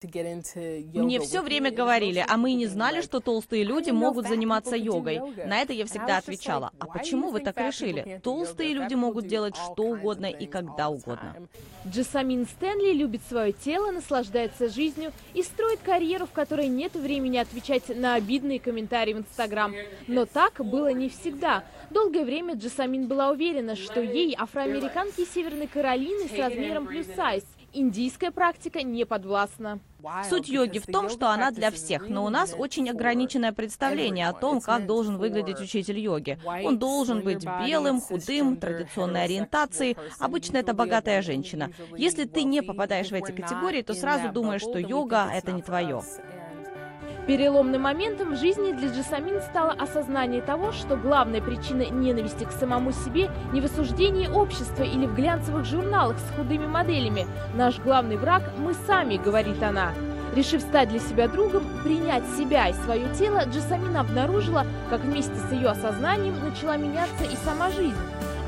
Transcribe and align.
Мне 0.00 1.18
все 1.18 1.42
время 1.42 1.72
говорили, 1.72 2.24
а 2.26 2.36
мы 2.36 2.52
не 2.52 2.66
знали, 2.66 3.00
что 3.02 3.18
толстые 3.18 3.64
люди 3.64 3.90
могут 3.90 4.28
заниматься 4.28 4.76
йогой. 4.76 5.20
На 5.44 5.60
это 5.60 5.72
я 5.72 5.86
всегда 5.86 6.18
отвечала. 6.18 6.70
А 6.78 6.86
почему 6.86 7.30
вы 7.30 7.40
так 7.40 7.58
решили? 7.58 8.20
Толстые 8.22 8.74
люди 8.74 8.94
могут 8.94 9.26
делать 9.26 9.56
что 9.56 9.82
угодно 9.82 10.26
и 10.26 10.46
когда 10.46 10.88
угодно. 10.88 11.48
Джессамин 11.84 12.46
Стэнли 12.46 12.92
любит 12.92 13.22
свое 13.28 13.52
тело, 13.52 13.90
наслаждается 13.90 14.68
жизнью 14.68 15.12
и 15.34 15.42
строит 15.42 15.80
карьеру, 15.80 16.26
в 16.26 16.32
которой 16.32 16.68
нет 16.68 16.94
времени 16.94 17.38
отвечать 17.38 17.88
на 17.88 18.14
обидные 18.14 18.60
комментарии 18.60 19.14
в 19.14 19.18
Инстаграм. 19.18 19.74
Но 20.06 20.26
так 20.26 20.64
было 20.64 20.92
не 20.92 21.08
всегда. 21.08 21.64
Долгое 21.90 22.24
время 22.24 22.54
Джессамин 22.54 23.08
была 23.08 23.30
уверена, 23.30 23.74
что 23.74 24.00
ей, 24.00 24.36
афроамериканки 24.38 25.24
Северной 25.24 25.66
Каролины 25.66 26.28
с 26.28 26.38
размером 26.38 26.86
плюс 26.86 27.06
сайз, 27.16 27.42
индийская 27.72 28.30
практика 28.30 28.82
не 28.82 29.04
подвластна. 29.04 29.80
Суть 30.28 30.48
йоги 30.48 30.78
в 30.78 30.86
том, 30.86 31.10
что 31.10 31.30
она 31.30 31.50
для 31.50 31.70
всех, 31.70 32.08
но 32.08 32.24
у 32.24 32.28
нас 32.28 32.54
очень 32.56 32.88
ограниченное 32.88 33.52
представление 33.52 34.28
о 34.28 34.32
том, 34.32 34.60
как 34.60 34.86
должен 34.86 35.18
выглядеть 35.18 35.60
учитель 35.60 35.98
йоги. 35.98 36.38
Он 36.64 36.78
должен 36.78 37.22
быть 37.22 37.44
белым, 37.66 38.00
худым, 38.00 38.56
традиционной 38.56 39.24
ориентации. 39.24 39.96
Обычно 40.18 40.58
это 40.58 40.72
богатая 40.72 41.22
женщина. 41.22 41.70
Если 41.96 42.24
ты 42.24 42.44
не 42.44 42.62
попадаешь 42.62 43.10
в 43.10 43.14
эти 43.14 43.32
категории, 43.32 43.82
то 43.82 43.94
сразу 43.94 44.28
думаешь, 44.32 44.62
что 44.62 44.78
йога— 44.78 45.28
это 45.32 45.52
не 45.52 45.62
твое. 45.62 46.02
Переломным 47.28 47.82
моментом 47.82 48.32
в 48.32 48.38
жизни 48.38 48.72
для 48.72 48.88
Джасамин 48.88 49.42
стало 49.42 49.72
осознание 49.72 50.40
того, 50.40 50.72
что 50.72 50.96
главная 50.96 51.42
причина 51.42 51.82
ненависти 51.82 52.44
к 52.44 52.52
самому 52.52 52.90
себе 52.90 53.30
не 53.52 53.60
в 53.60 53.66
осуждении 53.66 54.26
общества 54.26 54.82
или 54.82 55.04
в 55.04 55.14
глянцевых 55.14 55.66
журналах 55.66 56.16
с 56.18 56.34
худыми 56.34 56.66
моделями. 56.66 57.26
Наш 57.54 57.80
главный 57.80 58.16
враг– 58.16 58.44
мы 58.58 58.72
сами, 58.72 59.18
говорит 59.18 59.62
она. 59.62 59.92
Решив 60.34 60.62
стать 60.62 60.88
для 60.88 61.00
себя 61.00 61.28
другом, 61.28 61.64
принять 61.84 62.24
себя 62.38 62.68
и 62.68 62.72
свое 62.72 63.06
тело, 63.14 63.44
Джасамин 63.44 63.94
обнаружила, 63.98 64.64
как 64.88 65.02
вместе 65.02 65.36
с 65.36 65.52
ее 65.52 65.68
осознанием 65.68 66.34
начала 66.42 66.78
меняться 66.78 67.24
и 67.24 67.36
сама 67.44 67.70
жизнь. 67.70 67.92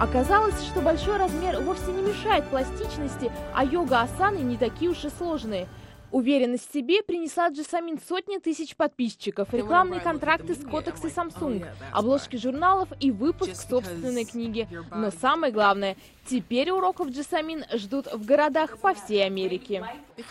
Оказалось, 0.00 0.58
что 0.62 0.80
большой 0.80 1.18
размер 1.18 1.60
вовсе 1.60 1.92
не 1.92 2.00
мешает 2.00 2.44
пластичности, 2.44 3.30
а 3.54 3.62
йога-асаны 3.62 4.38
не 4.38 4.56
такие 4.56 4.90
уж 4.90 5.04
и 5.04 5.10
сложные– 5.10 5.68
Уверенность 6.12 6.68
в 6.68 6.72
себе 6.72 7.02
принесла 7.02 7.48
Джасамин 7.50 8.00
сотни 8.06 8.38
тысяч 8.38 8.74
подписчиков, 8.74 9.52
рекламные 9.54 10.00
контракты 10.00 10.54
с 10.54 10.58
Kotex 10.58 11.06
и 11.06 11.10
Samsung, 11.10 11.66
обложки 11.92 12.36
журналов 12.36 12.88
и 12.98 13.10
выпуск 13.10 13.54
собственной 13.54 14.24
книги. 14.24 14.68
Но 14.90 15.10
самое 15.10 15.52
главное, 15.52 15.96
теперь 16.26 16.70
уроков 16.70 17.10
Джасамин 17.10 17.64
ждут 17.74 18.12
в 18.12 18.24
городах 18.24 18.78
по 18.78 18.94
всей 18.94 19.24
Америке. 19.24 19.84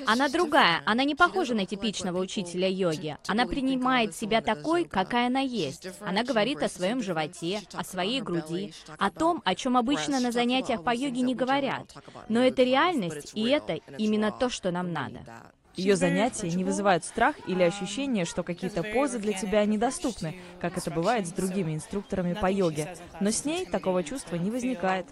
Она 0.06 0.30
другая, 0.30 0.82
она 0.86 1.04
не 1.04 1.16
похожа 1.16 1.54
на 1.54 1.66
типичного 1.66 2.20
учителя 2.20 2.68
йоги. 2.68 3.18
Она 3.28 3.46
принимает 3.46 4.16
себя 4.16 4.42
такой, 4.42 4.86
какая 4.86 5.28
она 5.28 5.40
есть. 5.40 5.88
Она 6.02 6.24
говорит 6.24 6.62
о 6.64 6.70
своем 6.70 7.02
животе, 7.02 7.62
о 7.74 7.84
своей 7.84 8.22
груди, 8.22 8.74
о 8.98 9.10
том, 9.10 9.42
о 9.46 9.56
чем 9.56 9.78
обычно 9.78 10.20
на 10.20 10.32
занятиях 10.32 10.84
по 10.84 10.94
йоге 10.94 11.22
не 11.22 11.36
говорят. 11.36 11.94
Но 12.28 12.42
это 12.42 12.64
реальность, 12.64 13.32
и 13.34 13.48
это 13.50 13.74
именно 13.98 14.32
то, 14.32 14.50
что 14.50 14.72
нам 14.72 14.92
надо. 14.92 15.20
Ее 15.76 15.96
занятия 15.96 16.50
не 16.52 16.64
вызывают 16.66 17.06
страх 17.06 17.36
или 17.48 17.64
ощущение, 17.64 18.26
что 18.26 18.44
какие-то 18.44 18.84
позы 18.84 19.18
для 19.18 19.34
тебя 19.34 19.64
недоступны, 19.66 20.36
как 20.60 20.78
это 20.78 20.92
бывает 20.92 21.28
с 21.28 21.32
другими 21.32 21.74
инструкторами 21.74 22.34
по 22.34 22.52
йоге. 22.52 22.96
Но 23.22 23.32
с 23.32 23.46
ней 23.46 23.66
такого 23.66 24.04
чувства 24.04 24.36
не 24.36 24.52
возникает. 24.52 25.06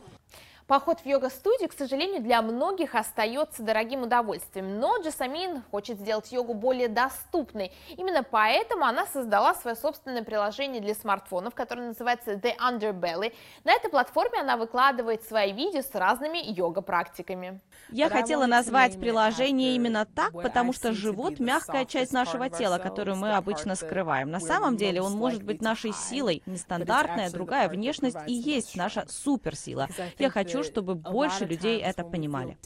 Поход 0.68 1.00
в 1.00 1.06
йога-студию, 1.06 1.70
к 1.70 1.74
сожалению, 1.74 2.22
для 2.22 2.42
многих 2.42 2.94
остается 2.94 3.64
дорогим 3.64 4.04
удовольствием, 4.04 4.82
но 4.82 4.98
Джасамин 5.02 5.64
хочет 5.72 5.98
сделать 5.98 6.30
йогу 6.34 6.54
более 6.54 6.90
доступной. 6.90 7.72
Именно 7.96 8.22
поэтому 8.24 8.84
она 8.84 9.06
создала 9.06 9.56
свое 9.56 9.78
собственное 9.78 10.24
приложение 10.24 10.82
для 10.82 10.94
смартфонов, 10.94 11.56
которое 11.56 11.88
называется 11.88 12.34
The 12.34 12.58
Underbelly. 12.58 13.34
На 13.64 13.72
этой 13.72 13.90
платформе 13.90 14.42
она 14.42 14.58
выкладывает 14.58 15.24
свои 15.24 15.54
видео 15.54 15.82
с 15.82 15.96
разными 15.96 16.38
йога-практиками. 16.38 17.62
Я 17.88 18.10
хотела 18.10 18.46
назвать 18.46 19.00
приложение 19.00 19.74
именно 19.74 20.06
так, 20.06 20.34
потому 20.34 20.74
что 20.74 20.92
живот– 20.92 21.40
мягкая 21.40 21.86
часть 21.86 22.12
нашего 22.12 22.50
тела, 22.50 22.78
которую 22.78 23.16
мы 23.16 23.38
обычно 23.38 23.76
скрываем. 23.76 24.32
На 24.32 24.42
самом 24.42 24.76
деле 24.76 25.02
он 25.02 25.14
может 25.14 25.44
быть 25.44 25.62
нашей 25.62 25.94
силой, 25.94 26.44
нестандартная, 26.46 27.32
другая 27.32 27.70
внешность 27.70 28.18
и 28.28 28.34
есть 28.34 28.76
наша 28.76 29.06
суперсила. 29.08 29.88
Я 30.18 30.30
хочу 30.30 30.57
хочу, 30.58 30.72
чтобы 30.72 30.96
больше 30.96 31.46
людей 31.46 31.80
это 31.80 32.04
понимали. 32.04 32.58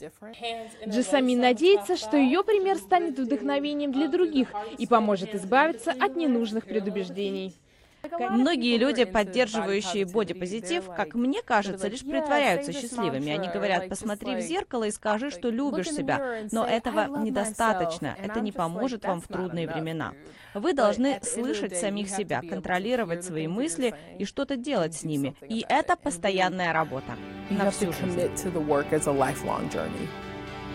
Джессамин 0.86 1.40
надеется, 1.40 1.96
что 1.96 2.16
ее 2.16 2.42
пример 2.44 2.76
станет 2.76 3.18
вдохновением 3.18 3.92
для 3.92 4.08
других 4.08 4.48
и 4.78 4.86
поможет 4.86 5.34
избавиться 5.34 5.92
от 5.92 6.16
ненужных 6.16 6.64
предубеждений. 6.64 7.54
Многие 8.30 8.78
люди, 8.78 9.04
поддерживающие 9.04 10.06
бодипозитив, 10.06 10.86
как 10.96 11.14
мне 11.14 11.42
кажется, 11.42 11.88
лишь 11.88 12.00
притворяются 12.00 12.72
счастливыми. 12.72 13.32
Они 13.32 13.48
говорят, 13.48 13.88
посмотри 13.88 14.36
в 14.36 14.40
зеркало 14.40 14.84
и 14.84 14.90
скажи, 14.90 15.30
что 15.30 15.50
любишь 15.50 15.90
себя. 15.90 16.46
Но 16.50 16.66
этого 16.66 17.18
недостаточно. 17.18 18.16
Это 18.20 18.40
не 18.40 18.52
поможет 18.52 19.04
вам 19.04 19.20
в 19.20 19.28
трудные 19.28 19.68
времена. 19.68 20.12
Вы 20.54 20.72
должны 20.72 21.20
слышать 21.22 21.76
самих 21.76 22.08
себя, 22.08 22.42
контролировать 22.42 23.24
свои 23.24 23.46
мысли 23.46 23.94
и 24.18 24.24
что-то 24.24 24.56
делать 24.56 24.94
с 24.94 25.04
ними. 25.04 25.34
И 25.48 25.64
это 25.68 25.96
постоянная 25.96 26.72
работа 26.72 27.16
на 27.50 27.70
всю 27.70 27.92
жизнь. 27.92 28.20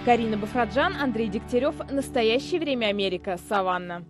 Карина 0.05 0.37
Бафраджан, 0.37 0.95
Андрей 0.95 1.27
Дегтярев. 1.27 1.75
Настоящее 1.91 2.61
время 2.61 2.85
Америка. 2.87 3.37
Саванна. 3.49 4.05